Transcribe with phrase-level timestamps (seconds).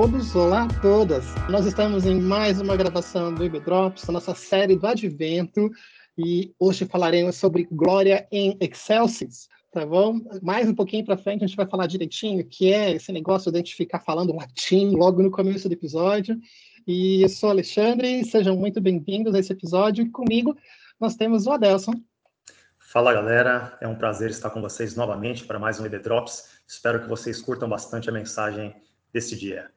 [0.00, 1.26] Todos, olá todas.
[1.50, 5.70] Nós estamos em mais uma gravação do IB Drops, nossa série do Advento,
[6.16, 10.18] e hoje falaremos sobre glória em Excelsis, tá bom?
[10.40, 13.58] Mais um pouquinho para frente a gente vai falar direitinho que é esse negócio de
[13.58, 16.40] a gente ficar falando latim logo no começo do episódio.
[16.86, 20.06] E eu sou Alexandre, sejam muito bem-vindos a esse episódio.
[20.06, 20.56] E comigo
[20.98, 21.92] nós temos o Adelson.
[22.78, 26.58] Fala galera, é um prazer estar com vocês novamente para mais um ED Drops.
[26.66, 28.74] Espero que vocês curtam bastante a mensagem
[29.12, 29.70] desse dia.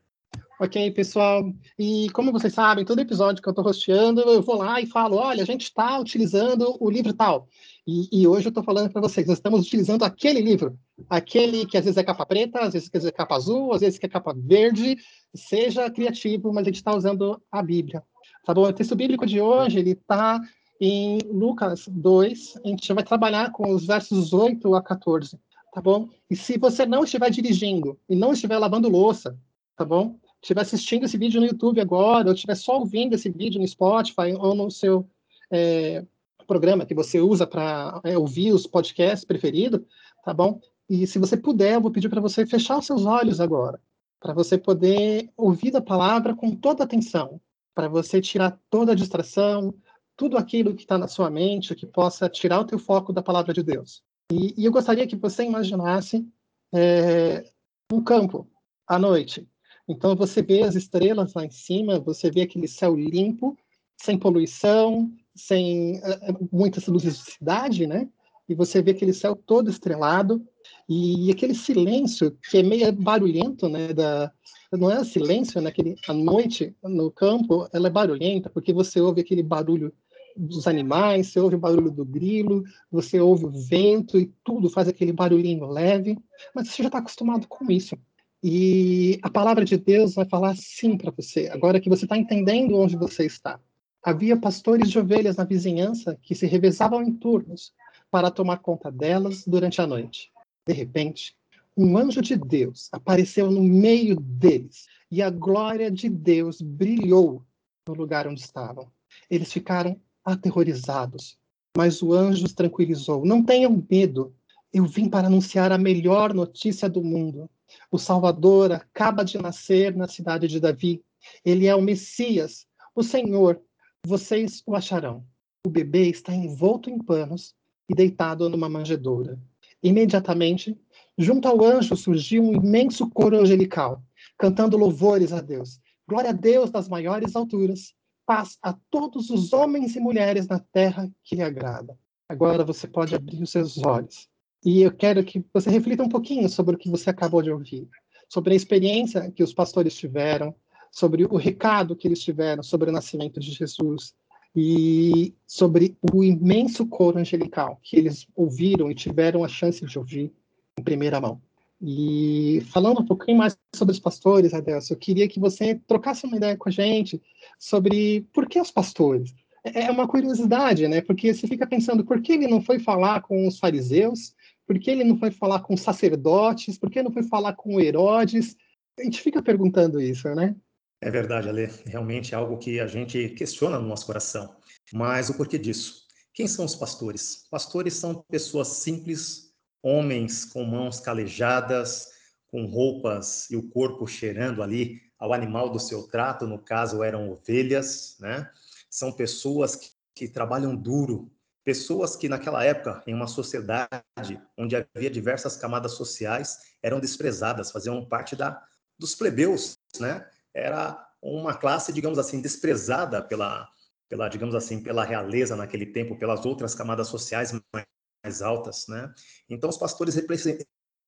[0.59, 1.52] Ok, pessoal.
[1.80, 5.17] E como vocês sabem, todo episódio que eu estou rosteando, eu vou lá e falo:
[5.17, 7.48] olha, a gente está utilizando o livro tal.
[7.88, 10.77] E, e hoje eu estou falando para vocês: nós estamos utilizando aquele livro.
[11.09, 14.08] Aquele que às vezes é capa preta, às vezes é capa azul, às vezes é
[14.08, 14.97] capa verde.
[15.35, 18.03] Seja criativo, mas a gente está usando a Bíblia.
[18.45, 18.67] Tá bom?
[18.67, 20.39] O texto bíblico de hoje ele está
[20.80, 22.59] em Lucas 2.
[22.64, 25.39] A gente vai trabalhar com os versos 8 a 14
[25.73, 26.08] tá bom?
[26.30, 29.36] E se você não estiver dirigindo e não estiver lavando louça,
[29.75, 30.20] tá bom?
[30.44, 34.33] Estiver assistindo esse vídeo no YouTube agora, ou estiver só ouvindo esse vídeo no Spotify
[34.38, 35.08] ou no seu
[35.49, 36.05] é,
[36.45, 39.80] programa que você usa para é, ouvir os podcasts preferidos,
[40.21, 40.59] tá bom?
[40.89, 43.80] E se você puder, eu vou pedir para você fechar os seus olhos agora,
[44.19, 47.39] para você poder ouvir a palavra com toda atenção,
[47.73, 49.73] para você tirar toda a distração,
[50.17, 53.53] tudo aquilo que está na sua mente que possa tirar o teu foco da palavra
[53.53, 54.03] de Deus.
[54.30, 56.27] E, e eu gostaria que você imaginasse
[56.73, 57.49] é,
[57.89, 58.45] um campo
[58.86, 59.47] à noite.
[59.88, 63.58] Então você vê as estrelas lá em cima, você vê aquele céu limpo,
[63.98, 68.09] sem poluição, sem uh, muitas luzes de cidade, né?
[68.48, 70.45] E você vê aquele céu todo estrelado
[70.88, 73.94] e, e aquele silêncio que é meio barulhento, né?
[73.94, 74.31] Da,
[74.72, 75.70] não é silêncio, né?
[75.70, 79.94] Aquele, a noite no campo, ela é barulhenta porque você ouve aquele barulho
[80.36, 84.88] dos animais, você ouve o barulho do grilo, você ouve o vento e tudo faz
[84.88, 86.17] aquele barulhinho leve,
[86.55, 87.95] mas você já está acostumado com isso.
[88.43, 92.77] E a palavra de Deus vai falar sim para você, agora que você está entendendo
[92.77, 93.58] onde você está.
[94.04, 97.73] Havia pastores de ovelhas na vizinhança que se revezavam em turnos
[98.11, 100.30] para tomar conta delas durante a noite.
[100.67, 101.33] De repente,
[101.76, 107.45] um anjo de Deus apareceu no meio deles e a glória de Deus brilhou
[107.87, 108.92] no lugar onde estavam.
[109.30, 111.37] Eles ficaram aterrorizados.
[111.77, 114.36] Mas o anjo os tranquilizou: Não tenham medo.
[114.71, 117.49] Eu vim para anunciar a melhor notícia do mundo.
[117.92, 121.04] O Salvador acaba de nascer na cidade de Davi.
[121.45, 123.61] Ele é o Messias, o Senhor.
[124.06, 125.26] Vocês o acharão.
[125.66, 127.56] O bebê está envolto em panos
[127.88, 129.39] e deitado numa manjedoura.
[129.81, 130.78] Imediatamente,
[131.18, 134.04] junto ao anjo surgiu um imenso coro angelical,
[134.38, 135.80] cantando louvores a Deus.
[136.07, 137.94] Glória a Deus nas maiores alturas
[138.25, 141.98] paz a todos os homens e mulheres na terra que lhe agrada.
[142.28, 144.30] Agora você pode abrir os seus olhos.
[144.65, 147.88] E eu quero que você reflita um pouquinho sobre o que você acabou de ouvir,
[148.29, 150.56] sobre a experiência que os pastores tiveram,
[150.91, 154.13] sobre o recado que eles tiveram sobre o nascimento de Jesus
[154.56, 160.31] e sobre o imenso coro angelical que eles ouviram e tiveram a chance de ouvir
[160.77, 161.41] em primeira mão.
[161.81, 166.38] E falando um pouquinho mais sobre os pastores, Adelson, eu queria que você trocasse uma
[166.38, 167.21] ideia com a gente
[167.59, 169.33] sobre por que os pastores.
[169.65, 171.01] É, é uma curiosidade, né?
[171.01, 174.33] Porque você fica pensando por que ele não foi falar com os fariseus,
[174.65, 178.56] por que ele não foi falar com sacerdotes, por que não foi falar com Herodes.
[179.00, 180.56] A gente fica perguntando isso, né?
[181.01, 181.69] É verdade, Ale.
[181.85, 184.56] Realmente é algo que a gente questiona no nosso coração.
[184.94, 186.03] Mas o porquê disso?
[186.33, 187.45] Quem são os pastores?
[187.51, 189.53] Pastores são pessoas simples,
[189.83, 192.07] homens com mãos calejadas,
[192.47, 197.30] com roupas e o corpo cheirando ali ao animal do seu trato, no caso eram
[197.31, 198.50] ovelhas, né?
[198.89, 201.31] São pessoas que, que trabalham duro,
[201.63, 208.03] pessoas que naquela época, em uma sociedade onde havia diversas camadas sociais, eram desprezadas, faziam
[208.06, 208.62] parte da
[209.00, 210.25] dos plebeus, né?
[210.54, 213.68] Era uma classe, digamos assim, desprezada pela
[214.10, 219.12] pela, digamos assim, pela realeza naquele tempo, pelas outras camadas sociais mais altas, né?
[219.50, 220.16] Então os pastores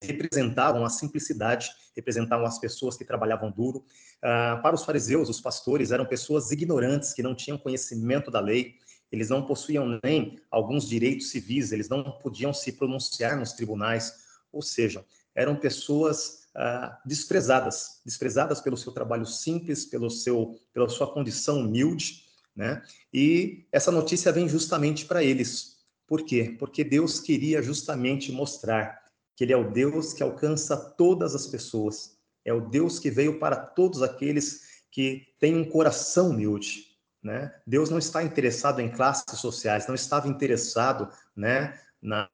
[0.01, 3.85] representavam a simplicidade, representavam as pessoas que trabalhavam duro.
[4.23, 8.73] Uh, para os fariseus, os pastores eram pessoas ignorantes que não tinham conhecimento da lei,
[9.11, 14.13] eles não possuíam nem alguns direitos civis, eles não podiam se pronunciar nos tribunais,
[14.51, 21.11] ou seja, eram pessoas uh, desprezadas, desprezadas pelo seu trabalho simples, pelo seu, pela sua
[21.11, 22.23] condição humilde,
[22.55, 22.81] né?
[23.13, 25.75] E essa notícia vem justamente para eles,
[26.07, 26.55] por quê?
[26.57, 29.03] Porque Deus queria justamente mostrar
[29.35, 33.39] que Ele é o Deus que alcança todas as pessoas, é o Deus que veio
[33.39, 36.94] para todos aqueles que têm um coração humilde.
[37.25, 37.51] Né?
[37.65, 42.29] Deus não está interessado em classes sociais, não estava interessado né, na,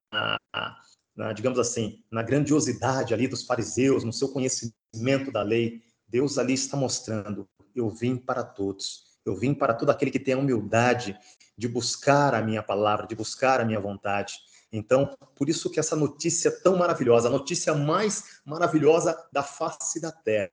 [1.15, 5.81] na, digamos assim, na grandiosidade ali dos fariseus, no seu conhecimento da lei.
[6.09, 9.05] Deus ali está mostrando: eu vim para todos.
[9.25, 11.17] Eu vim para todo aquele que tem a humildade
[11.57, 14.33] de buscar a minha palavra, de buscar a minha vontade.
[14.73, 20.11] Então, por isso que essa notícia tão maravilhosa, a notícia mais maravilhosa da face da
[20.11, 20.51] terra,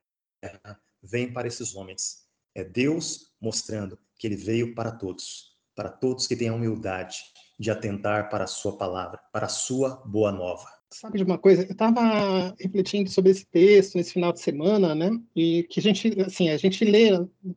[1.03, 2.25] vem para esses homens.
[2.55, 7.17] É Deus mostrando que ele veio para todos, para todos que têm a humildade
[7.57, 10.65] de atentar para a sua palavra, para a sua boa nova.
[10.91, 11.63] Sabe de uma coisa?
[11.63, 15.11] Eu estava refletindo sobre esse texto nesse final de semana, né?
[15.35, 17.09] E que a gente, assim, a gente lê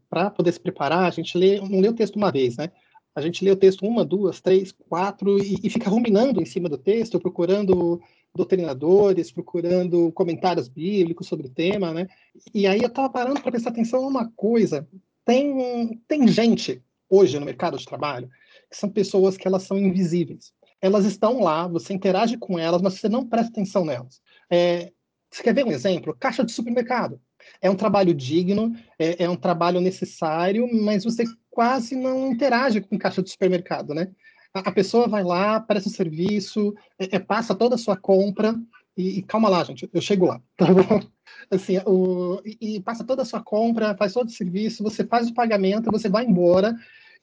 [0.09, 2.71] para poder se preparar, a gente lê, não lê o texto uma vez, né?
[3.15, 6.69] A gente lê o texto uma, duas, três, quatro e, e fica ruminando em cima
[6.69, 8.01] do texto, procurando
[8.35, 12.09] doutrinadores, procurando comentários bíblicos sobre o tema, né?
[12.55, 14.87] E aí eu estava parando para prestar atenção numa coisa.
[15.25, 18.29] Tem, tem gente hoje no mercado de trabalho
[18.71, 20.53] que são pessoas que elas são invisíveis.
[20.81, 24.21] Elas estão lá, você interage com elas, mas você não presta atenção nelas.
[24.51, 24.91] É,
[25.31, 26.17] você quer ver um exemplo?
[26.19, 27.21] Caixa de supermercado.
[27.61, 32.99] É um trabalho digno, é, é um trabalho necessário, mas você quase não interage com
[32.99, 34.09] caixa de supermercado, né?
[34.55, 38.55] A, a pessoa vai lá, presta o serviço, é, é, passa toda a sua compra
[38.97, 41.01] e, e, calma lá, gente, eu chego lá, tá bom?
[41.51, 45.29] Assim, o, e, e, passa toda a sua compra, faz todo o serviço, você faz
[45.29, 46.75] o pagamento, você vai embora.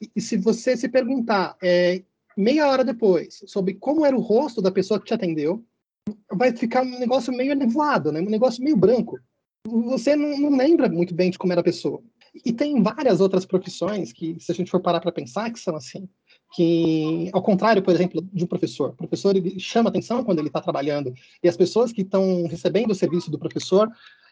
[0.02, 2.04] E, e se você se perguntar é,
[2.36, 5.64] meia hora depois sobre como era o rosto da pessoa que te atendeu,
[6.32, 8.20] vai ficar um negócio meio nevoado, né?
[8.20, 9.20] um negócio meio branco.
[9.68, 12.02] Você não, não lembra muito bem de como era a pessoa.
[12.46, 15.76] E tem várias outras profissões que, se a gente for parar para pensar, que são
[15.76, 16.08] assim.
[16.52, 18.90] Que, ao contrário, por exemplo, de um professor.
[18.90, 21.14] O professor chama atenção quando ele está trabalhando.
[21.44, 23.88] E as pessoas que estão recebendo o serviço do professor,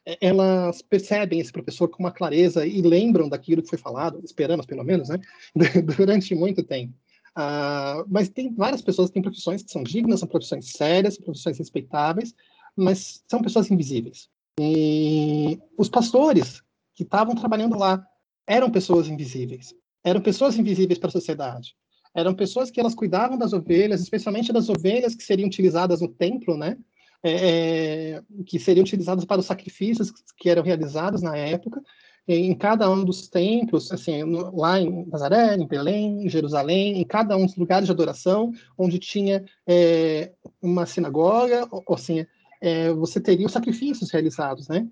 [0.06, 4.66] é, elas percebem esse professor com uma clareza e lembram daquilo que foi falado, esperamos
[4.66, 5.20] pelo menos, né?
[5.98, 6.94] Durante muito tempo.
[7.38, 12.34] Uh, mas tem várias pessoas têm profissões que são dignas, são profissões sérias, profissões respeitáveis,
[12.76, 14.28] mas são pessoas invisíveis.
[14.60, 16.64] E os pastores
[16.96, 18.04] que estavam trabalhando lá
[18.48, 19.72] eram pessoas invisíveis.
[20.04, 21.76] Eram pessoas invisíveis para a sociedade.
[22.18, 26.58] Eram pessoas que elas cuidavam das ovelhas, especialmente das ovelhas que seriam utilizadas no templo,
[26.58, 26.76] né?
[27.22, 31.80] É, é que seriam utilizadas para os sacrifícios que eram realizados na época,
[32.28, 37.38] em cada um dos templos, assim, lá em Nazaré, em Belém, em Jerusalém, em cada
[37.38, 42.26] um dos lugares de adoração, onde tinha é, uma sinagoga, ou, assim,
[42.60, 44.88] é, você teria os sacrifícios realizados, né?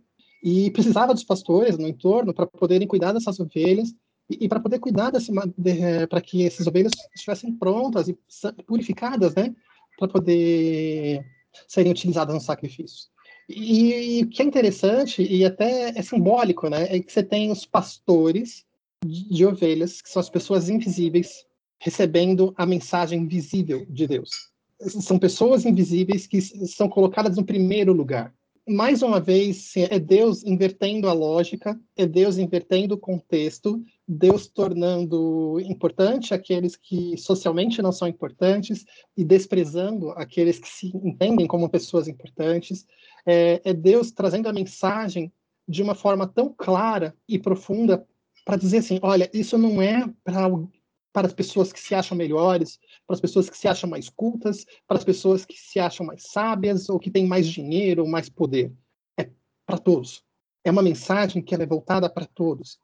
[0.45, 3.95] e precisava dos pastores no entorno para poderem cuidar dessas ovelhas
[4.30, 8.18] e, para poder cuidar desse de, para que essas ovelhas estivessem prontas e
[8.66, 9.56] purificadas, né,
[9.98, 11.25] para poder
[11.68, 13.10] serem utilizadas nos sacrifícios.
[13.48, 17.51] E, e o que é interessante e até é simbólico, né, é que você tem
[17.51, 18.66] os pastores
[19.06, 21.45] de, de ovelhas, que são as pessoas invisíveis,
[21.80, 24.30] recebendo a mensagem visível de Deus.
[24.80, 28.33] São pessoas invisíveis que são colocadas no primeiro lugar
[28.67, 35.59] mais uma vez, é Deus invertendo a lógica, é Deus invertendo o contexto, Deus tornando
[35.59, 38.85] importante aqueles que socialmente não são importantes
[39.15, 42.85] e desprezando aqueles que se entendem como pessoas importantes.
[43.25, 45.31] É, é Deus trazendo a mensagem
[45.68, 48.06] de uma forma tão clara e profunda
[48.44, 50.47] para dizer assim: olha, isso não é para
[51.16, 54.66] para as pessoas que se acham melhores, para as pessoas que se acham mais cultas,
[54.86, 58.28] para as pessoas que se acham mais sábias ou que têm mais dinheiro ou mais
[58.28, 58.69] poder.
[59.18, 59.30] É
[59.66, 60.22] para todos.
[60.62, 62.78] É uma mensagem que é voltada para todos.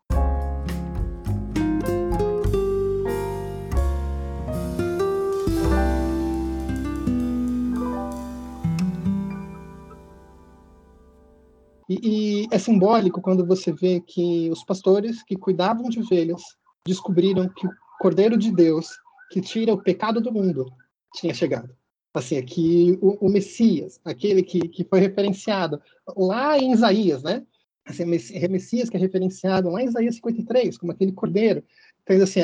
[11.90, 16.42] E, e, é simbólico quando você vê que os pastores que cuidavam de ovelhas
[16.88, 18.98] descobriram que o Cordeiro de Deus
[19.30, 20.74] que tira o pecado do mundo
[21.14, 21.78] tinha chegado.
[22.12, 25.80] Assim, aqui o, o Messias, aquele que, que foi referenciado
[26.18, 27.46] lá em Isaías, né?
[27.86, 31.64] Assim, Messias que é referenciado lá em Isaías 53, como aquele cordeiro.
[32.02, 32.42] Então, assim,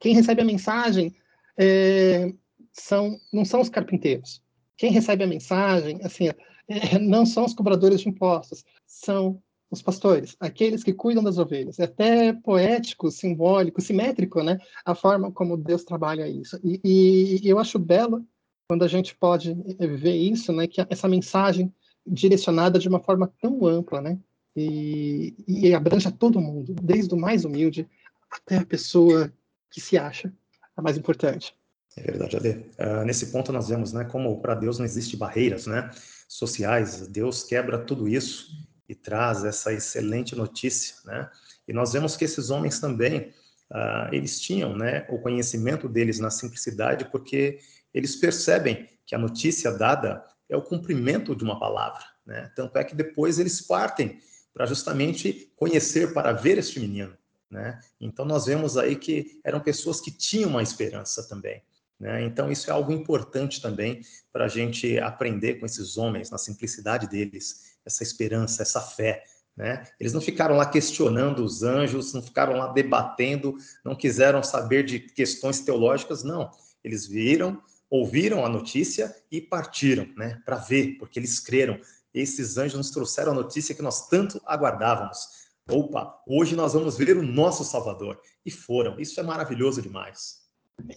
[0.00, 1.14] quem recebe a mensagem
[1.56, 2.32] é,
[2.72, 4.42] são, não são os carpinteiros.
[4.76, 6.30] Quem recebe a mensagem, assim,
[6.68, 11.78] é, não são os cobradores de impostos, são os pastores, aqueles que cuidam das ovelhas.
[11.78, 14.58] É até poético, simbólico, simétrico, né?
[14.84, 16.58] A forma como Deus trabalha isso.
[16.62, 18.24] E, e, eu acho belo
[18.68, 20.66] quando a gente pode ver isso, né?
[20.66, 21.72] Que essa mensagem
[22.06, 24.18] direcionada de uma forma tão ampla, né?
[24.56, 27.88] E, e abrange a todo mundo, desde o mais humilde
[28.30, 29.32] até a pessoa
[29.70, 30.32] que se acha
[30.76, 31.54] a mais importante.
[31.96, 32.48] É verdade, Ade.
[32.78, 35.90] Uh, nesse ponto nós vemos, né, como para Deus não existe barreiras, né,
[36.28, 37.06] sociais.
[37.08, 41.30] Deus quebra tudo isso e traz essa excelente notícia, né?
[41.66, 43.32] E nós vemos que esses homens também,
[43.70, 47.58] uh, eles tinham, né, o conhecimento deles na simplicidade, porque
[47.92, 52.50] eles percebem que a notícia dada é o cumprimento de uma palavra, né?
[52.54, 54.20] Tanto é que depois eles partem
[54.54, 57.14] para justamente conhecer, para ver este menino.
[57.50, 57.78] Né?
[58.00, 61.62] Então nós vemos aí que eram pessoas que tinham uma esperança também.
[61.98, 62.24] Né?
[62.24, 64.00] Então isso é algo importante também
[64.32, 69.22] para a gente aprender com esses homens, na simplicidade deles, essa esperança, essa fé.
[69.56, 69.82] Né?
[69.98, 75.00] Eles não ficaram lá questionando os anjos, não ficaram lá debatendo, não quiseram saber de
[75.00, 76.50] questões teológicas, não.
[76.84, 81.80] Eles viram, ouviram a notícia e partiram né, para ver, porque eles creram.
[82.12, 87.16] Esses anjos nos trouxeram a notícia que nós tanto aguardávamos opa, hoje nós vamos ver
[87.16, 88.20] o nosso Salvador.
[88.44, 88.98] E foram.
[89.00, 90.40] Isso é maravilhoso demais.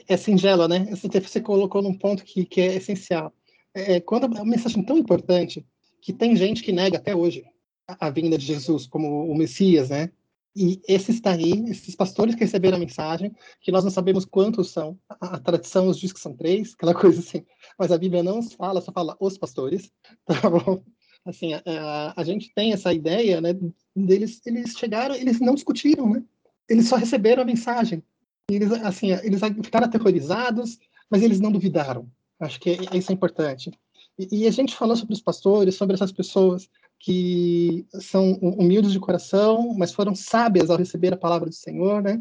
[0.07, 0.87] É singelo, né?
[0.95, 3.33] Você colocou num ponto que, que é essencial.
[3.73, 5.65] É quando é uma mensagem tão importante
[6.01, 7.43] que tem gente que nega até hoje
[7.87, 10.11] a, a vinda de Jesus como o Messias, né?
[10.55, 14.97] E esses daí, esses pastores que receberam a mensagem, que nós não sabemos quantos são,
[15.07, 17.45] a, a tradição nos diz que são três, aquela coisa assim,
[17.77, 19.91] mas a Bíblia não fala, só fala os pastores,
[20.25, 20.83] tá bom?
[21.25, 23.53] Assim, a, a, gente tem essa ideia, né,
[23.95, 26.23] deles, eles chegaram, eles não discutiram, né?
[26.67, 28.01] Eles só receberam a mensagem.
[28.49, 30.79] Eles, assim, eles ficaram aterrorizados,
[31.09, 32.09] mas eles não duvidaram.
[32.39, 33.71] Acho que isso é importante.
[34.19, 38.99] E, e a gente falou sobre os pastores, sobre essas pessoas que são humildes de
[38.99, 42.19] coração, mas foram sábias ao receber a palavra do Senhor, né?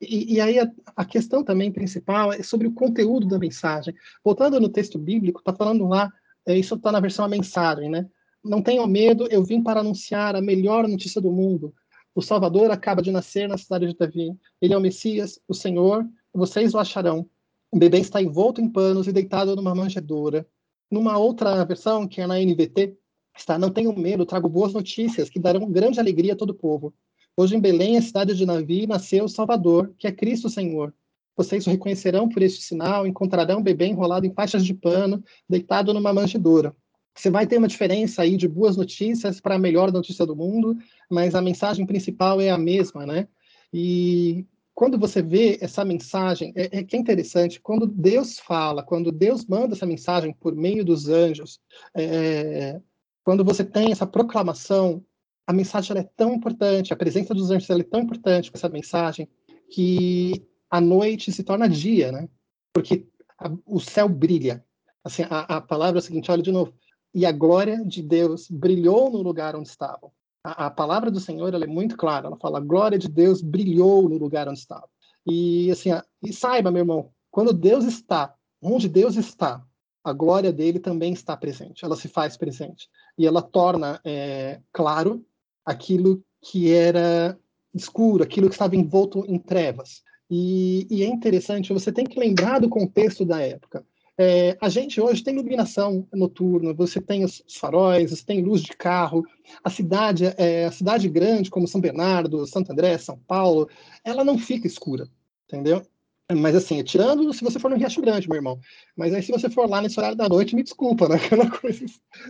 [0.00, 3.92] E, e aí a, a, questão também principal é sobre o conteúdo da mensagem.
[4.24, 6.10] Voltando no texto bíblico, está falando lá,
[6.46, 8.08] é, isso está na versão a mensagem, né?
[8.42, 11.74] Não tenham medo, eu vim para anunciar a melhor notícia do mundo.
[12.14, 14.32] O Salvador acaba de nascer na cidade de Davi.
[14.62, 17.28] Ele é o Messias, o Senhor, vocês o acharão.
[17.70, 20.46] O bebê está envolto em panos e deitado numa manjedoura.
[20.90, 22.96] Numa outra versão, que é na NVT,
[23.36, 26.92] está: Não tenham medo, trago boas notícias que darão grande alegria a todo o povo.
[27.36, 30.92] Hoje em Belém, a cidade de Davi, nasceu o Salvador, que é Cristo Senhor.
[31.36, 35.94] Vocês o reconhecerão por este sinal, encontrarão um bebê enrolado em faixas de pano, deitado
[35.94, 36.74] numa manjedoura.
[37.14, 40.76] Você vai ter uma diferença aí de boas notícias para a melhor notícia do mundo,
[41.08, 43.28] mas a mensagem principal é a mesma, né?
[43.72, 44.44] E
[44.80, 49.44] quando você vê essa mensagem, é, é que é interessante, quando Deus fala, quando Deus
[49.44, 51.60] manda essa mensagem por meio dos anjos,
[51.94, 52.80] é,
[53.22, 55.04] quando você tem essa proclamação,
[55.46, 59.28] a mensagem é tão importante, a presença dos anjos é tão importante com essa mensagem,
[59.70, 62.26] que a noite se torna dia, né?
[62.72, 63.06] Porque
[63.38, 64.64] a, o céu brilha.
[65.04, 66.72] Assim, a, a palavra é a seguinte, olha de novo,
[67.12, 70.10] e a glória de Deus brilhou no lugar onde estavam.
[70.42, 74.08] A, a palavra do Senhor é muito clara, ela fala: a glória de Deus brilhou
[74.08, 74.88] no lugar onde estava.
[75.26, 75.90] E assim,
[76.22, 79.62] e saiba, meu irmão, quando Deus está, onde Deus está,
[80.02, 82.88] a glória dele também está presente, ela se faz presente.
[83.18, 85.24] E ela torna é, claro
[85.64, 87.38] aquilo que era
[87.74, 90.02] escuro, aquilo que estava envolto em trevas.
[90.28, 93.84] E, e, é interessante, você tem que lembrar do contexto da época.
[94.22, 98.76] É, a gente hoje tem iluminação noturna, você tem os faróis, você tem luz de
[98.76, 99.24] carro.
[99.64, 103.66] A cidade, é, a cidade grande, como São Bernardo, Santo André, São Paulo,
[104.04, 105.08] ela não fica escura,
[105.46, 105.82] entendeu?
[106.30, 108.60] Mas assim, tirando se você for no Riacho Grande, meu irmão.
[108.94, 111.14] Mas aí se você for lá nesse horário da noite, me desculpa, né?
[111.24, 111.82] Aquela coisa.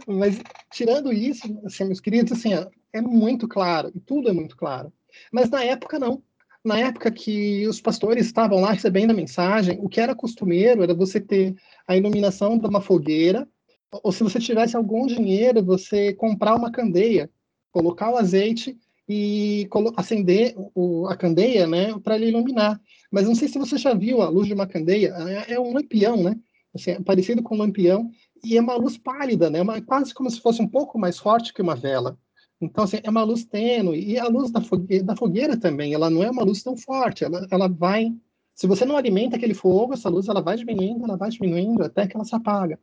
[0.07, 0.41] Mas
[0.73, 2.51] tirando isso, assim, meus queridos, assim,
[2.93, 4.93] é muito claro, e tudo é muito claro.
[5.33, 6.23] Mas na época não
[6.65, 10.95] na época que os pastores estavam lá recebendo a mensagem, o que era costumeiro era
[10.95, 11.55] você ter
[11.87, 13.49] a iluminação de uma fogueira,
[14.03, 17.31] ou se você tivesse algum dinheiro, você comprar uma candeia,
[17.73, 22.81] colocar o azeite e acender o, a candeia, né, para ele iluminar.
[23.11, 25.13] Mas não sei se você já viu a luz de uma candeia,
[25.49, 26.37] é, é um lampião, né?
[26.73, 28.09] Assim, é parecido com um lampião,
[28.45, 29.61] e é uma luz pálida, né?
[29.61, 32.17] Uma, quase como se fosse um pouco mais forte que uma vela.
[32.61, 34.05] Então, assim, é uma luz tênue.
[34.05, 37.25] E a luz da fogueira, da fogueira também, ela não é uma luz tão forte.
[37.25, 38.15] Ela, ela vai...
[38.55, 42.07] Se você não alimenta aquele fogo, essa luz ela vai diminuindo, ela vai diminuindo até
[42.07, 42.79] que ela se apaga.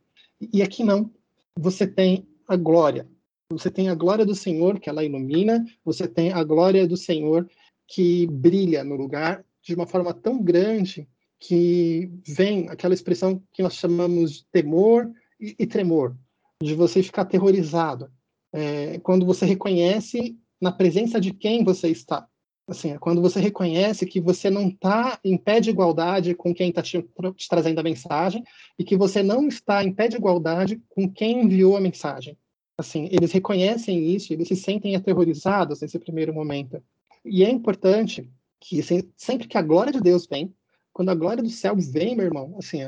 [0.52, 1.12] E aqui não.
[1.60, 3.08] Você tem a glória.
[3.52, 5.64] Você tem a glória do Senhor, que ela ilumina.
[5.86, 7.48] Você tem a glória do Senhor
[7.88, 11.08] que brilha no lugar de uma forma tão grande
[11.40, 16.16] que vem aquela expressão que nós chamamos de temor e, e tremor,
[16.62, 18.12] de você ficar aterrorizado
[18.58, 22.28] é, quando você reconhece na presença de quem você está.
[22.68, 26.70] Assim, é quando você reconhece que você não está em pé de igualdade com quem
[26.70, 28.44] está te, te, trazendo a mensagem
[28.78, 32.36] e que você não está em pé de igualdade com quem enviou a mensagem.
[32.76, 36.82] Assim, eles reconhecem isso, eles se sentem aterrorizados nesse primeiro momento.
[37.24, 38.28] E é importante
[38.60, 38.82] que
[39.16, 40.52] sempre que a glória de Deus vem,
[40.92, 42.80] quando a glória do céu vem, meu irmão, assim,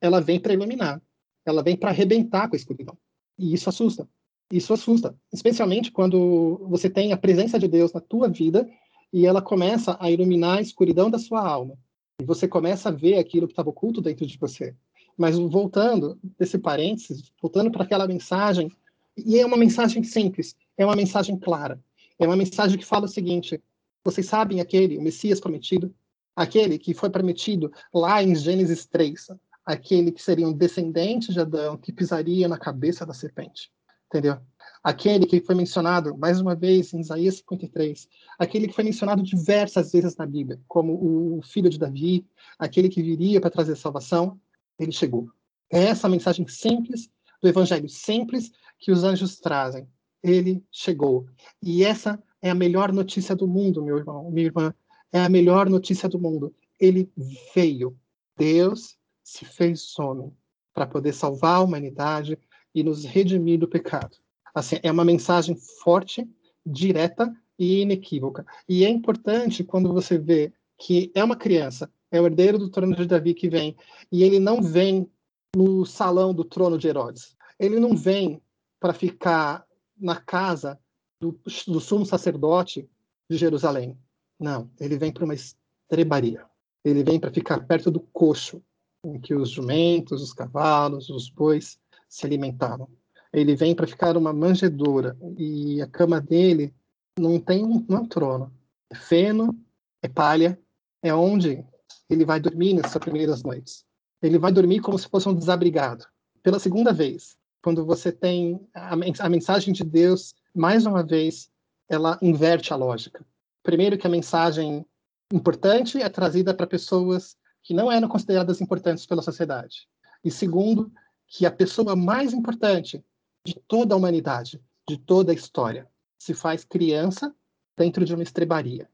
[0.00, 1.00] ela vem para iluminar,
[1.44, 2.96] ela vem para arrebentar com a escuridão.
[3.38, 4.08] E isso assusta.
[4.52, 8.68] Isso assusta, especialmente quando você tem a presença de Deus na tua vida
[9.12, 11.78] e ela começa a iluminar a escuridão da sua alma.
[12.20, 14.74] E você começa a ver aquilo que estava oculto dentro de você.
[15.16, 18.70] Mas voltando desse parênteses, voltando para aquela mensagem,
[19.16, 21.80] e é uma mensagem simples, é uma mensagem clara.
[22.18, 23.62] É uma mensagem que fala o seguinte:
[24.04, 25.94] vocês sabem aquele, o Messias prometido,
[26.34, 29.28] aquele que foi prometido lá em Gênesis 3,
[29.64, 33.70] aquele que seria um descendente de Adão, que pisaria na cabeça da serpente.
[34.10, 34.38] Entendeu?
[34.82, 39.92] Aquele que foi mencionado, mais uma vez, em Isaías 53, aquele que foi mencionado diversas
[39.92, 40.94] vezes na Bíblia, como
[41.38, 42.26] o filho de Davi,
[42.58, 44.40] aquele que viria para trazer salvação,
[44.78, 45.30] ele chegou.
[45.70, 47.08] É essa mensagem simples
[47.40, 49.86] do evangelho simples que os anjos trazem.
[50.22, 51.26] Ele chegou.
[51.62, 54.74] E essa é a melhor notícia do mundo, meu irmão, minha irmã.
[55.12, 56.54] É a melhor notícia do mundo.
[56.80, 57.10] Ele
[57.54, 57.96] veio.
[58.36, 60.32] Deus se fez homem
[60.74, 62.38] para poder salvar a humanidade
[62.74, 64.16] e nos redimir do pecado.
[64.54, 66.28] Assim, é uma mensagem forte,
[66.64, 68.44] direta e inequívoca.
[68.68, 72.96] E é importante quando você vê que é uma criança, é o herdeiro do trono
[72.96, 73.76] de Davi que vem,
[74.10, 75.08] e ele não vem
[75.54, 77.36] no salão do trono de Herodes.
[77.58, 78.40] Ele não vem
[78.80, 79.64] para ficar
[79.98, 80.78] na casa
[81.20, 82.88] do, do sumo sacerdote
[83.28, 83.98] de Jerusalém.
[84.38, 86.44] Não, ele vem para uma estrebaria.
[86.82, 88.62] Ele vem para ficar perto do coxo,
[89.04, 91.78] em que os jumentos, os cavalos, os bois
[92.10, 92.88] se alimentavam.
[93.32, 96.74] Ele vem para ficar uma manjedoura e a cama dele
[97.16, 98.52] não tem é um trono.
[98.90, 99.56] É feno,
[100.02, 100.58] é palha,
[101.00, 101.64] é onde
[102.08, 103.84] ele vai dormir nessas primeiras noites.
[104.20, 106.04] Ele vai dormir como se fosse um desabrigado.
[106.42, 111.48] Pela segunda vez, quando você tem a, a mensagem de Deus, mais uma vez,
[111.88, 113.24] ela inverte a lógica.
[113.62, 114.84] Primeiro, que a mensagem
[115.32, 119.86] importante é trazida para pessoas que não eram consideradas importantes pela sociedade.
[120.24, 120.90] E segundo,
[121.30, 123.04] que a pessoa mais importante
[123.46, 127.32] de toda a humanidade, de toda a história, se faz criança
[127.78, 128.90] dentro de uma estrebaria.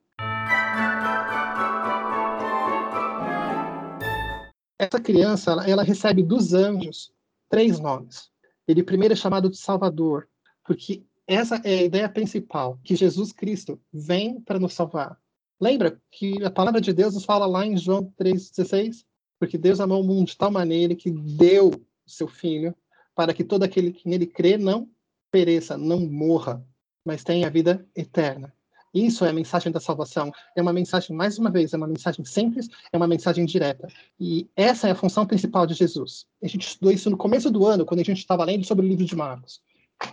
[4.78, 7.10] Essa criança, ela, ela recebe dos anjos
[7.48, 8.30] três nomes.
[8.68, 10.28] Ele primeiro é chamado de Salvador,
[10.62, 15.18] porque essa é a ideia principal, que Jesus Cristo vem para nos salvar.
[15.58, 19.06] Lembra que a palavra de Deus nos fala lá em João 3,16?
[19.38, 22.74] Porque Deus amou o mundo de tal maneira que deu seu Filho
[23.14, 24.88] para que todo aquele que nele crê não
[25.30, 26.62] pereça, não morra,
[27.04, 28.52] mas tenha a vida eterna.
[28.92, 30.32] Isso é a mensagem da salvação.
[30.56, 33.88] É uma mensagem, mais uma vez, é uma mensagem simples, é uma mensagem direta.
[34.18, 36.26] E essa é a função principal de Jesus.
[36.42, 38.88] A gente estudou isso no começo do ano, quando a gente estava lendo sobre o
[38.88, 39.60] livro de Marcos,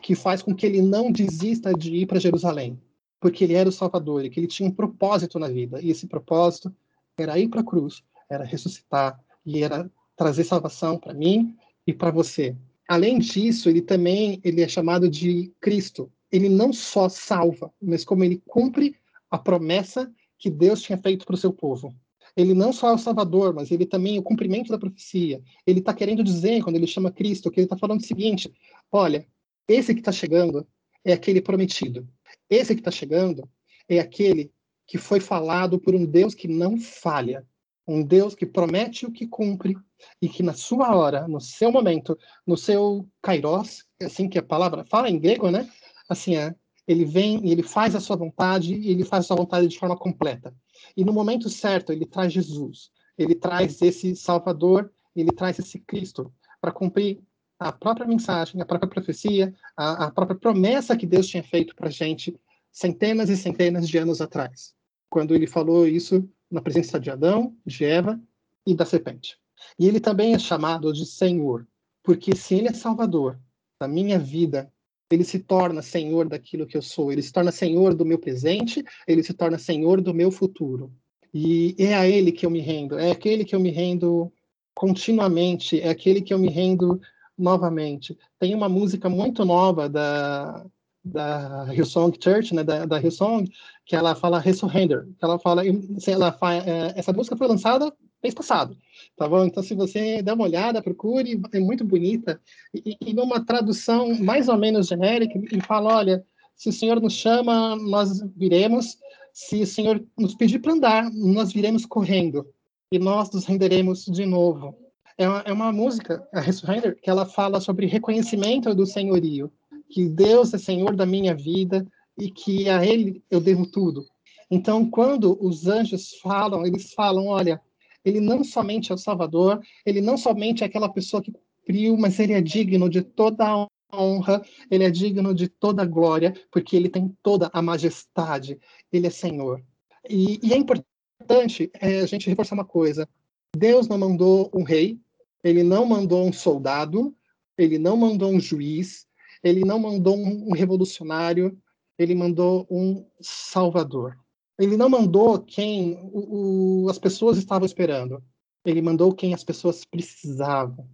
[0.01, 2.77] que faz com que ele não desista de ir para Jerusalém,
[3.21, 5.82] porque ele era o Salvador e que ele tinha um propósito na vida.
[5.82, 6.73] E esse propósito
[7.17, 12.12] era ir para a cruz, era ressuscitar e era trazer salvação para mim e para
[12.12, 12.56] você.
[12.88, 18.24] Além disso, ele também ele é chamado de Cristo, ele não só salva, mas como
[18.24, 18.96] ele cumpre
[19.30, 21.93] a promessa que Deus tinha feito para o seu povo.
[22.36, 25.41] Ele não só é o Salvador, mas ele também é o cumprimento da profecia.
[25.65, 28.52] Ele está querendo dizer, quando ele chama Cristo, que ele está falando o seguinte:
[28.91, 29.28] olha,
[29.67, 30.67] esse que está chegando
[31.06, 32.08] é aquele prometido.
[32.50, 33.48] Esse que está chegando
[33.88, 34.52] é aquele
[34.86, 37.46] que foi falado por um Deus que não falha,
[37.88, 39.78] um Deus que promete o que cumpre
[40.22, 44.43] e que na sua hora, no seu momento, no seu kairos, é assim que a
[44.43, 45.69] palavra fala em grego, né?
[46.08, 46.56] assim, é,
[46.88, 49.78] ele vem e ele faz a sua vontade e ele faz a sua vontade de
[49.78, 50.54] forma completa.
[50.96, 56.34] E no momento certo, ele traz Jesus, ele traz esse Salvador, ele traz esse Cristo
[56.60, 57.22] para cumprir
[57.60, 61.89] a própria mensagem, a própria profecia, a, a própria promessa que Deus tinha feito para
[61.89, 62.38] gente
[62.72, 64.74] centenas e centenas de anos atrás,
[65.10, 68.19] quando ele falou isso na presença de Adão, de Eva
[68.65, 69.37] e da serpente.
[69.77, 71.67] E ele também é chamado de Senhor,
[72.03, 73.39] porque se ele é Salvador
[73.79, 74.71] da minha vida
[75.13, 78.83] ele se torna senhor daquilo que eu sou, ele se torna senhor do meu presente,
[79.07, 80.91] ele se torna senhor do meu futuro.
[81.33, 84.31] E é a ele que eu me rendo, é aquele que eu me rendo
[84.73, 86.99] continuamente, é aquele que eu me rendo
[87.37, 88.17] novamente.
[88.39, 90.65] Tem uma música muito nova da
[91.03, 93.49] da Hillsong Church, né, da, da Hillsong,
[93.85, 95.63] que ela fala Resurrender, que ela fala,
[96.07, 97.91] ela fala, é, essa música foi lançada
[98.23, 98.77] mês passado,
[99.17, 99.43] tá bom?
[99.43, 102.39] Então, se você der uma olhada, procure, é muito bonita,
[102.73, 107.13] e, e numa tradução mais ou menos genérica, ele fala, olha, se o Senhor nos
[107.13, 108.97] chama, nós viremos,
[109.33, 112.47] se o Senhor nos pedir para andar, nós viremos correndo,
[112.89, 114.77] e nós nos renderemos de novo.
[115.17, 119.51] É uma, é uma música, a Resurrender, que ela fala sobre reconhecimento do senhorio,
[119.93, 121.86] que Deus é Senhor da minha vida
[122.17, 124.03] e que a Ele eu devo tudo.
[124.49, 127.62] Então, quando os anjos falam, eles falam, olha,
[128.03, 132.19] ele não somente é o Salvador, ele não somente é aquela pessoa que cumpriu, mas
[132.19, 136.75] ele é digno de toda a honra, ele é digno de toda a glória, porque
[136.75, 138.60] ele tem toda a majestade,
[138.91, 139.63] ele é Senhor.
[140.10, 143.08] E, e é importante é, a gente reforçar uma coisa:
[143.56, 144.97] Deus não mandou um rei,
[145.43, 147.15] ele não mandou um soldado,
[147.56, 149.06] ele não mandou um juiz,
[149.43, 151.58] ele não mandou um, revolucionário,
[151.97, 154.17] ele mandou um Salvador.
[154.58, 158.23] Ele não mandou quem o, o, as pessoas estavam esperando.
[158.65, 160.88] Ele mandou quem as pessoas precisavam.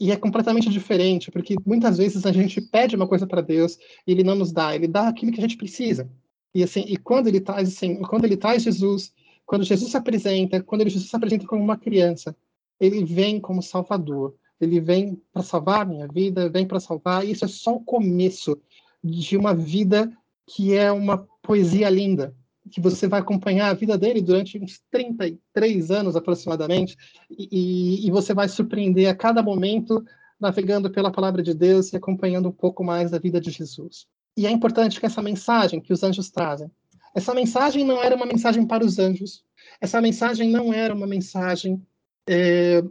[0.00, 4.12] E é completamente diferente, porque muitas vezes a gente pede uma coisa para Deus e
[4.12, 6.10] ele não nos dá, ele dá aquilo que a gente precisa.
[6.54, 9.12] E assim, e quando ele traz assim, quando ele traz Jesus,
[9.46, 12.36] quando Jesus se apresenta, quando ele Jesus se apresenta como uma criança,
[12.78, 14.34] ele vem como Salvador.
[14.60, 17.26] Ele vem para salvar a minha vida, vem para salvar.
[17.26, 18.60] Isso é só o começo
[19.02, 20.12] de uma vida
[20.46, 22.34] que é uma poesia linda,
[22.70, 26.96] que você vai acompanhar a vida dele durante uns 33 anos aproximadamente,
[27.30, 30.04] e, e, você vai surpreender a cada momento
[30.38, 34.06] navegando pela palavra de Deus e acompanhando um pouco mais da vida de Jesus.
[34.36, 36.70] E é importante que essa mensagem que os anjos trazem,
[37.14, 39.44] essa mensagem não era uma mensagem para os anjos,
[39.80, 41.84] essa mensagem não era uma mensagem
[42.28, 42.82] é,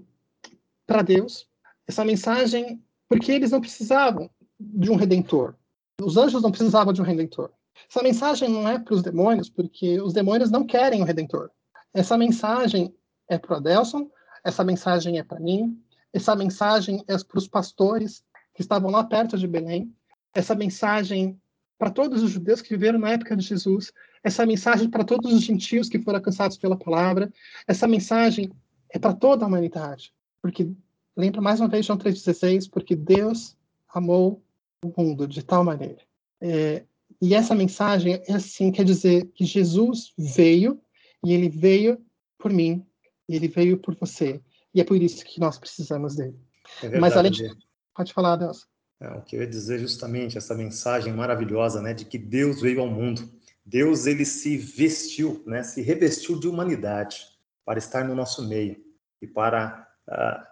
[0.85, 1.48] para Deus,
[1.89, 5.55] essa mensagem porque eles não precisavam de um redentor,
[5.99, 7.51] os anjos não precisavam de um redentor.
[7.89, 11.49] Essa mensagem não é para os demônios, porque os demônios não querem o Redentor.
[11.93, 12.93] Essa mensagem
[13.27, 14.09] é para Adelson,
[14.43, 15.81] essa mensagem é para mim,
[16.13, 18.23] essa mensagem é para os pastores
[18.53, 19.91] que estavam lá perto de Belém,
[20.33, 21.39] essa mensagem
[21.77, 23.91] para todos os judeus que viveram na época de Jesus,
[24.23, 27.31] essa mensagem para todos os gentios que foram alcançados pela palavra,
[27.65, 28.51] essa mensagem
[28.89, 30.13] é para toda a humanidade.
[30.41, 30.71] Porque,
[31.19, 33.55] lembra mais uma vez João 3,16, porque Deus
[33.93, 34.41] amou
[34.83, 35.99] o mundo de tal maneira.
[36.39, 36.83] É,
[37.21, 40.81] e essa mensagem é assim, quer dizer que Jesus veio
[41.23, 42.01] e ele veio
[42.37, 42.85] por mim,
[43.27, 44.41] e ele veio por você.
[44.73, 46.39] E é por isso que nós precisamos dele.
[46.77, 47.51] É verdade, Mas além de...
[47.93, 48.65] Pode falar, Deus.
[49.01, 52.79] É, o que eu ia dizer justamente essa mensagem maravilhosa, né, de que Deus veio
[52.79, 53.29] ao mundo.
[53.65, 57.25] Deus ele se vestiu, né, se revestiu de humanidade
[57.65, 58.81] para estar no nosso meio
[59.21, 59.88] e para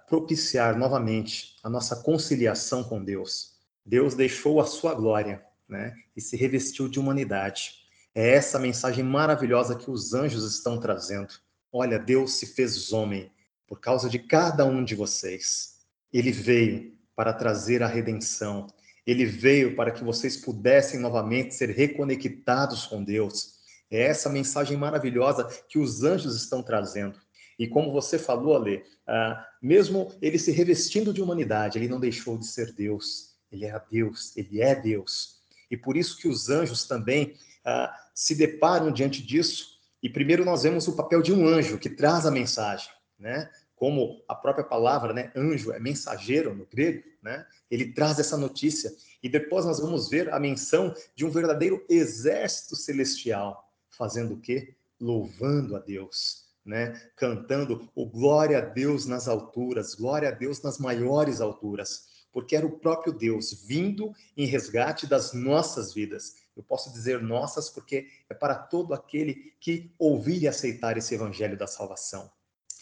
[0.07, 3.57] propiciar novamente a nossa conciliação com Deus.
[3.85, 7.71] Deus deixou a sua glória né, e se revestiu de humanidade.
[8.13, 11.33] É essa mensagem maravilhosa que os anjos estão trazendo.
[11.71, 13.31] Olha, Deus se fez homem
[13.67, 15.75] por causa de cada um de vocês.
[16.11, 18.67] Ele veio para trazer a redenção.
[19.05, 23.57] Ele veio para que vocês pudessem novamente ser reconectados com Deus.
[23.89, 27.19] É essa mensagem maravilhosa que os anjos estão trazendo.
[27.57, 32.37] E como você falou, Ale, ah, mesmo ele se revestindo de humanidade, ele não deixou
[32.37, 33.35] de ser Deus.
[33.51, 35.37] Ele era Deus, ele é Deus.
[35.69, 39.77] E por isso que os anjos também ah, se deparam diante disso.
[40.01, 43.49] E primeiro nós vemos o papel de um anjo que traz a mensagem, né?
[43.75, 47.45] Como a própria palavra, né, anjo é mensageiro no grego, né?
[47.69, 48.91] Ele traz essa notícia.
[49.21, 54.73] E depois nós vamos ver a menção de um verdadeiro exército celestial, fazendo o quê?
[54.99, 56.93] Louvando a Deus, né?
[57.15, 62.67] Cantando o glória a Deus nas alturas, glória a Deus nas maiores alturas porque era
[62.67, 66.35] o próprio Deus vindo em resgate das nossas vidas.
[66.55, 71.57] Eu posso dizer nossas porque é para todo aquele que ouvir e aceitar esse evangelho
[71.57, 72.29] da salvação.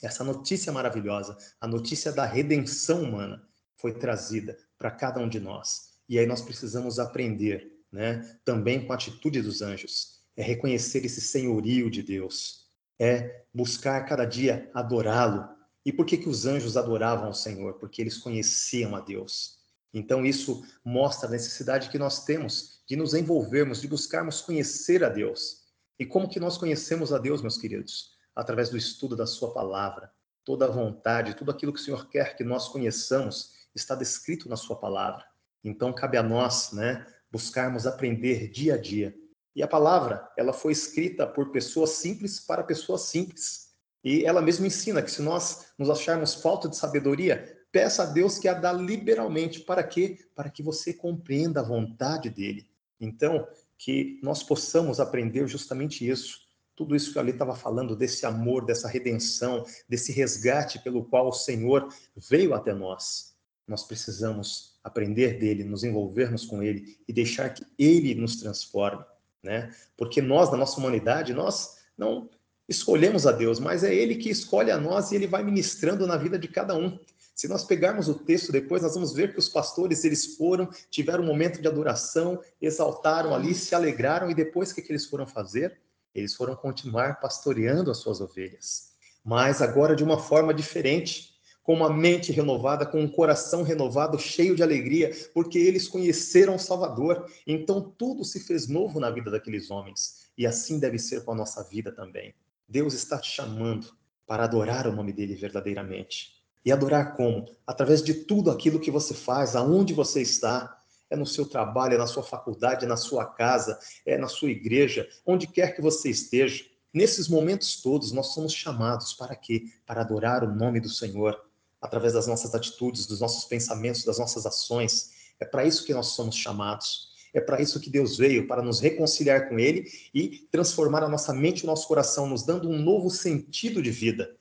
[0.04, 5.94] Essa notícia maravilhosa, a notícia da redenção humana, foi trazida para cada um de nós.
[6.10, 11.22] E aí nós precisamos aprender, né, também com a atitude dos anjos, é reconhecer esse
[11.22, 12.65] senhorio de Deus,
[13.00, 15.56] é buscar cada dia adorá-lo,
[15.86, 17.76] e por que, que os anjos adoravam o Senhor?
[17.76, 19.60] Porque eles conheciam a Deus.
[19.94, 25.10] Então, isso mostra a necessidade que nós temos de nos envolvermos, de buscarmos conhecer a
[25.10, 25.64] Deus.
[26.00, 28.16] E como que nós conhecemos a Deus, meus queridos?
[28.36, 30.12] Através do estudo da Sua palavra.
[30.44, 34.58] Toda a vontade, tudo aquilo que o Senhor quer que nós conheçamos está descrito na
[34.58, 35.24] Sua palavra.
[35.64, 39.16] Então, cabe a nós, né, buscarmos aprender dia a dia.
[39.56, 43.74] E a palavra, ela foi escrita por pessoas simples para pessoas simples.
[44.04, 48.38] E ela mesma ensina que se nós nos acharmos falta de sabedoria, peça a Deus
[48.38, 49.62] que a dá liberalmente.
[49.62, 50.20] Para quê?
[50.36, 52.70] Para que você compreenda a vontade dele.
[53.00, 56.40] Então, que nós possamos aprender justamente isso.
[56.76, 61.34] Tudo isso que ali estava falando, desse amor, dessa redenção, desse resgate pelo qual o
[61.34, 63.34] Senhor veio até nós.
[63.68, 69.04] Nós precisamos aprender dele, nos envolvermos com ele e deixar que ele nos transforme,
[69.46, 69.72] né?
[69.96, 72.30] Porque nós, na nossa humanidade, nós não
[72.68, 76.18] escolhemos a Deus, mas é Ele que escolhe a nós e Ele vai ministrando na
[76.18, 77.00] vida de cada um.
[77.36, 81.24] Se nós pegarmos o texto depois, nós vamos ver que os pastores, eles foram, tiveram
[81.24, 85.28] um momento de adoração, exaltaram ali, se alegraram, e depois o que, que eles foram
[85.28, 85.78] fazer?
[86.14, 88.94] Eles foram continuar pastoreando as suas ovelhas.
[89.24, 91.35] Mas agora de uma forma diferente,
[91.66, 96.60] com uma mente renovada, com um coração renovado, cheio de alegria, porque eles conheceram o
[96.60, 97.28] Salvador.
[97.46, 100.30] Então tudo se fez novo na vida daqueles homens.
[100.38, 102.36] E assim deve ser com a nossa vida também.
[102.70, 103.88] Deus está te chamando
[104.28, 106.36] para adorar o nome dele verdadeiramente.
[106.64, 107.46] E adorar como?
[107.66, 110.80] Através de tudo aquilo que você faz, aonde você está.
[111.10, 114.50] é no seu trabalho, é na sua faculdade, é na sua casa, é na sua
[114.50, 116.64] igreja, onde quer que você esteja.
[116.94, 119.66] Nesses momentos todos, nós somos chamados para quê?
[119.86, 121.45] Para adorar o nome do Senhor,
[121.86, 125.12] através das nossas atitudes, dos nossos pensamentos, das nossas ações.
[125.40, 127.14] É para isso que nós somos chamados.
[127.34, 131.34] É para isso que Deus veio, para nos reconciliar com Ele e transformar a nossa
[131.34, 134.36] mente e o nosso coração, nos dando um novo sentido de vida.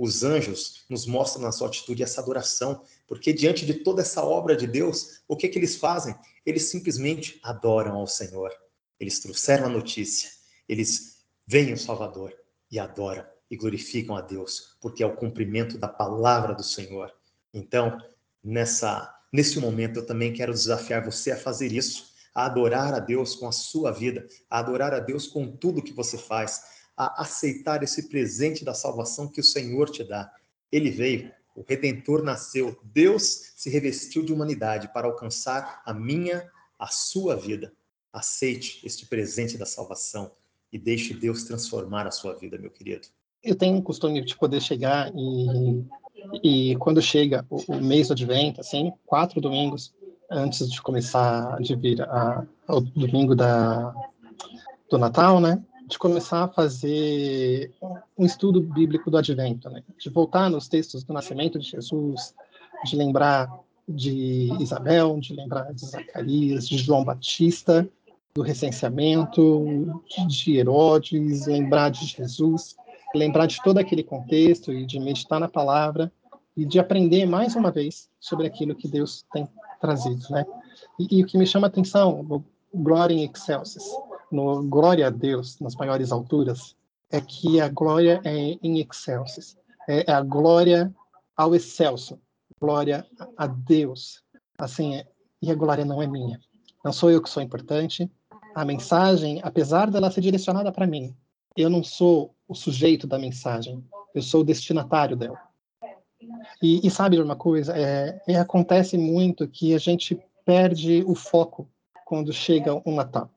[0.00, 4.56] Os anjos nos mostram na sua atitude essa adoração, porque diante de toda essa obra
[4.56, 6.14] de Deus, o que, que eles fazem?
[6.46, 8.50] Eles simplesmente adoram ao Senhor.
[8.98, 10.30] Eles trouxeram a notícia,
[10.66, 12.34] eles veem o Salvador
[12.70, 17.12] e adoram e glorificam a Deus, porque é o cumprimento da palavra do Senhor.
[17.52, 17.98] Então,
[18.42, 23.36] nessa nesse momento eu também quero desafiar você a fazer isso, a adorar a Deus
[23.36, 27.82] com a sua vida, a adorar a Deus com tudo que você faz, a aceitar
[27.82, 30.30] esse presente da salvação que o Senhor te dá.
[30.70, 36.46] Ele veio, o Redentor nasceu, Deus se revestiu de humanidade para alcançar a minha,
[36.78, 37.72] a sua vida.
[38.12, 40.30] Aceite este presente da salvação
[40.70, 43.08] e deixe Deus transformar a sua vida, meu querido.
[43.42, 45.84] Eu tenho o costume de poder chegar e,
[46.72, 49.94] e quando chega o, o mês do Advento, assim, quatro domingos
[50.30, 53.94] antes de começar de vir a, o domingo da,
[54.90, 55.64] do Natal, né?
[55.90, 57.72] De começar a fazer
[58.16, 59.82] um estudo bíblico do Advento, né?
[59.98, 62.32] de voltar nos textos do nascimento de Jesus,
[62.84, 63.52] de lembrar
[63.88, 67.88] de Isabel, de lembrar de Zacarias, de João Batista,
[68.32, 72.76] do recenseamento, de Herodes, lembrar de Jesus,
[73.12, 76.12] lembrar de todo aquele contexto e de meditar na palavra
[76.56, 79.48] e de aprender mais uma vez sobre aquilo que Deus tem
[79.80, 80.46] trazido, né?
[81.00, 83.82] E, e o que me chama a atenção, Glória em Excelsis,
[84.30, 86.76] no glória a Deus nas maiores alturas,
[87.10, 89.56] é que a glória é em excelsis,
[89.88, 90.94] é, é a glória
[91.36, 92.20] ao excelso,
[92.60, 94.22] glória a Deus.
[94.58, 95.06] Assim, é,
[95.42, 96.38] e a glória não é minha.
[96.84, 98.10] Não sou eu que sou importante.
[98.54, 101.14] A mensagem, apesar dela ser direcionada para mim,
[101.56, 105.40] eu não sou o sujeito da mensagem, eu sou o destinatário dela.
[106.62, 107.76] E, e sabe uma coisa?
[107.76, 111.68] É, é, acontece muito que a gente perde o foco
[112.04, 113.30] quando chega um Natal.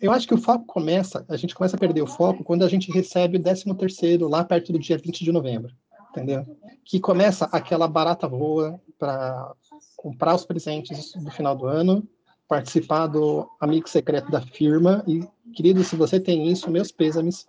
[0.00, 2.68] Eu acho que o foco começa, a gente começa a perder o foco quando a
[2.68, 5.72] gente recebe o 13 terceiro lá perto do dia 20 de novembro,
[6.10, 6.46] entendeu?
[6.84, 9.52] Que começa aquela barata voa para
[9.96, 12.06] comprar os presentes do final do ano,
[12.48, 17.46] participar do amigo secreto da firma e querido, se você tem isso, meus pêsames,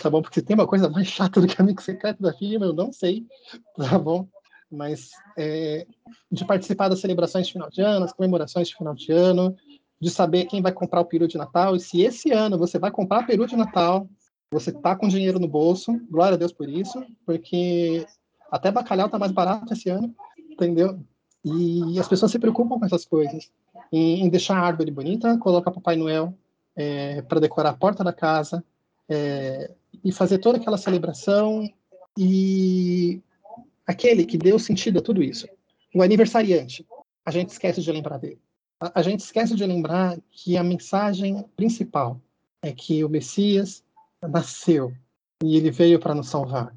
[0.00, 0.22] tá bom?
[0.22, 3.26] Porque tem uma coisa mais chata do que amigo secreto da firma, eu não sei,
[3.76, 4.28] tá bom?
[4.70, 5.86] Mas é,
[6.30, 9.54] de participar das celebrações de final de ano, as comemorações de final de ano,
[10.02, 11.76] de saber quem vai comprar o peru de Natal.
[11.76, 14.08] E se esse ano você vai comprar peru de Natal,
[14.50, 18.04] você tá com dinheiro no bolso, glória a Deus por isso, porque
[18.50, 20.12] até bacalhau tá mais barato esse ano,
[20.50, 20.98] entendeu?
[21.44, 23.52] E as pessoas se preocupam com essas coisas.
[23.92, 26.34] Em, em deixar a árvore bonita, colocar Papai Noel
[26.74, 28.64] é, para decorar a porta da casa
[29.08, 29.70] é,
[30.02, 31.62] e fazer toda aquela celebração
[32.18, 33.22] e
[33.86, 35.46] aquele que deu sentido a tudo isso,
[35.94, 36.84] o aniversariante,
[37.24, 38.40] a gente esquece de lembrar dele
[38.82, 42.20] a, a gente esquece de lembrar que a mensagem principal
[42.60, 43.84] é que o Messias
[44.20, 44.92] nasceu
[45.42, 46.74] e ele veio para nos salvar.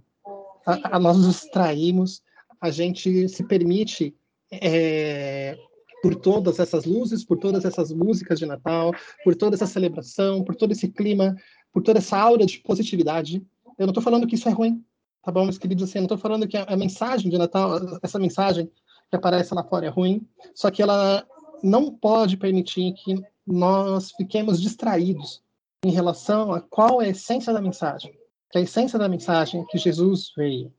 [0.65, 2.21] A, a, nós nos distraímos,
[2.61, 4.15] a gente se permite,
[4.51, 5.57] é,
[6.01, 8.91] por todas essas luzes, por todas essas músicas de Natal,
[9.23, 11.35] por toda essa celebração, por todo esse clima,
[11.73, 13.43] por toda essa aura de positividade.
[13.77, 14.83] Eu não estou falando que isso é ruim,
[15.23, 15.83] tá bom, meus queridos?
[15.83, 18.69] Assim, eu não estou falando que a, a mensagem de Natal, essa mensagem
[19.09, 21.25] que aparece lá fora é ruim, só que ela
[21.63, 25.41] não pode permitir que nós fiquemos distraídos
[25.83, 28.13] em relação a qual é a essência da mensagem.
[28.51, 30.73] Que a essência da mensagem é que Jesus veio.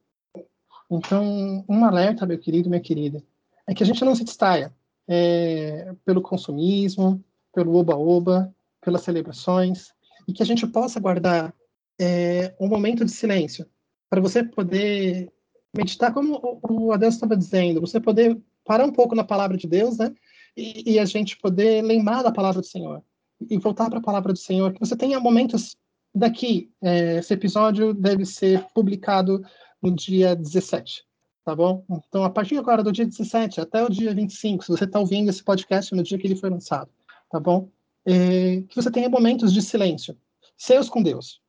[0.90, 3.22] Então, um alerta, meu querido, minha querida,
[3.66, 4.74] é que a gente não se distraia
[5.08, 9.92] é, pelo consumismo, pelo oba-oba, pelas celebrações,
[10.26, 11.54] e que a gente possa guardar
[12.00, 13.66] é, um momento de silêncio
[14.08, 15.32] para você poder
[15.76, 19.98] meditar, como o Adeus estava dizendo, você poder parar um pouco na palavra de Deus,
[19.98, 20.14] né?
[20.56, 23.02] E, e a gente poder lembrar da palavra do Senhor
[23.50, 24.72] e voltar para a palavra do Senhor.
[24.72, 25.76] Que você tenha momentos
[26.14, 26.70] daqui.
[26.82, 29.44] É, esse episódio deve ser publicado
[29.82, 31.04] no dia 17,
[31.44, 31.84] tá bom?
[32.08, 35.28] Então, a partir agora do dia 17 até o dia 25, se você está ouvindo
[35.28, 36.88] esse podcast no dia que ele foi lançado,
[37.30, 37.68] tá bom?
[38.06, 40.16] é, que você tenha momentos de silêncio,
[40.56, 41.42] seus com Deus,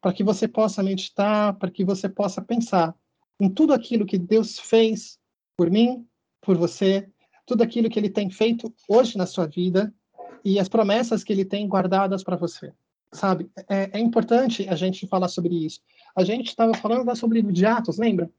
[0.00, 2.94] para que você possa meditar, para que você possa pensar
[3.38, 5.20] em tudo aquilo que Deus fez
[5.56, 6.06] por mim,
[6.40, 7.08] por você,
[7.46, 9.92] tudo aquilo que Ele tem feito hoje na sua vida
[10.44, 12.72] e as promessas que Ele tem guardadas para você.
[13.12, 15.80] Sabe, é, é, importante a gente falar sobre isso.
[16.16, 18.30] A gente estava falando lá sobre o livro de Atos, lembra?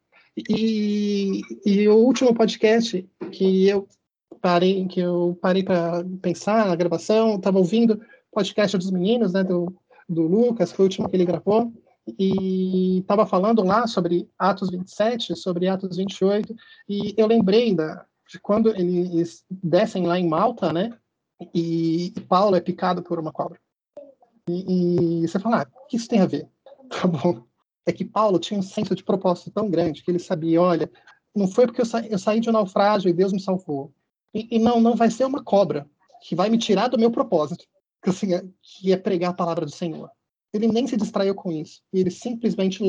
[0.49, 3.87] E, e o último podcast que eu
[4.41, 9.73] parei, que eu parei para pensar na gravação, estava ouvindo podcast dos meninos, né, do,
[10.09, 11.71] do Lucas, foi o último que ele gravou,
[12.19, 16.53] e estava falando lá sobre Atos 27, sobre Atos 28,
[16.89, 20.97] e eu lembrei da, de quando eles descem lá em Malta, né,
[21.53, 23.59] e Paulo é picado por uma cobra.
[24.49, 26.49] E, e você fala, ah, o que isso tem a ver?
[26.89, 27.43] Tá bom.
[27.87, 30.91] É que Paulo tinha um senso de propósito tão grande que ele sabia, olha,
[31.35, 33.91] não foi porque eu, sa eu saí de um naufrágio e Deus me salvou.
[34.33, 35.87] E, e, não, não vai ser uma cobra
[36.21, 37.65] que vai me tirar do meu propósito,
[38.01, 40.09] que, assim, é, que é pregar a palavra do Senhor.
[40.53, 41.81] Ele nem se distraiu com isso.
[41.91, 42.83] Ele simplesmente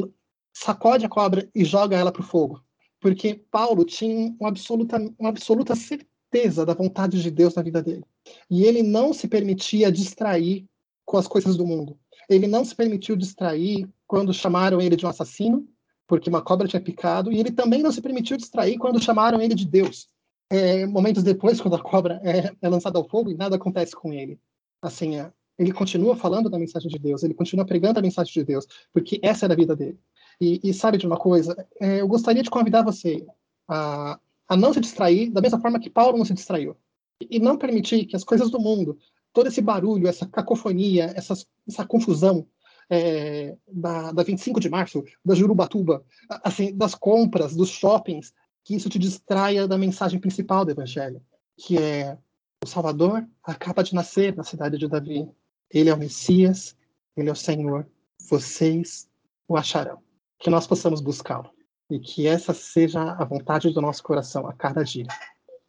[0.54, 2.63] sacode a cobra e joga ela para o fogo.
[3.05, 8.03] Porque Paulo tinha uma absoluta, uma absoluta certeza da vontade de Deus na vida dele.
[8.51, 10.64] E ele não se permitia distrair
[11.05, 11.99] com as coisas do mundo.
[12.31, 15.69] Ele não se permitiu distrair quando chamaram ele de um assassino,
[16.07, 19.55] porque uma cobra tinha picado, e ele também não se permitiu distrair quando chamaram ele
[19.55, 20.09] de Deus.
[20.49, 24.14] É, momentos depois, quando a cobra é, é, lançada ao fogo e nada acontece com
[24.14, 24.40] ele.
[24.81, 28.45] Assim, é, ele continua falando da mensagem de Deus, ele continua pregando a mensagem de
[28.45, 29.99] Deus, porque essa era a vida dele.
[30.40, 31.66] E, e sabe de uma coisa?
[31.81, 33.27] É, eu gostaria de convidar você
[33.68, 34.18] a,
[34.49, 36.77] a não se distrair da mesma forma que Paulo não se distraiu.
[37.20, 38.99] E não permitir que as coisas do mundo,
[39.33, 42.47] todo esse barulho, essa cacofonia, essa confusão
[42.90, 48.88] é, da, da 25 de março, da Jurubatuba, assim, das compras, dos shoppings, que isso
[48.88, 51.23] te distraia da mensagem principal do Evangelho,
[51.57, 52.18] que é
[52.64, 55.29] o Salvador acaba de nascer na cidade de Davi.
[55.70, 56.75] Ele é o Messias,
[57.14, 57.87] ele é o Senhor.
[58.18, 59.07] Vocês
[59.47, 59.99] o acharão.
[60.38, 61.51] Que nós possamos buscá-lo
[61.90, 65.07] e que essa seja a vontade do nosso coração a cada dia.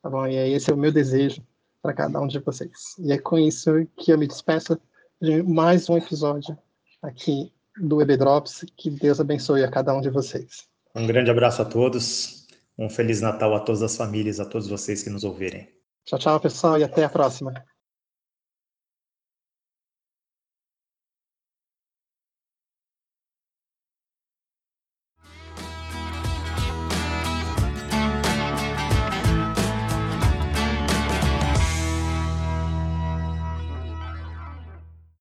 [0.01, 0.25] Tá bom?
[0.28, 1.41] E esse é o meu desejo
[1.82, 2.95] para cada um de vocês.
[2.99, 4.80] E é com isso que eu me despeço
[5.21, 6.58] de mais um episódio
[7.01, 8.65] aqui do EB Drops.
[8.75, 10.67] Que Deus abençoe a cada um de vocês.
[10.95, 12.47] Um grande abraço a todos.
[12.78, 15.69] Um feliz Natal a todas as famílias, a todos vocês que nos ouvirem.
[16.06, 17.54] Tchau, tchau, pessoal, e até a próxima.